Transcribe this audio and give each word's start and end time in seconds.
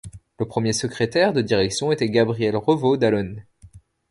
Le 0.39 0.47
premier 0.47 0.73
secrétaire 0.73 1.31
de 1.31 1.43
direction 1.43 1.91
était 1.91 2.09
Gabriel 2.09 2.55
Revault 2.57 2.97
d'Allonnes. 2.97 3.45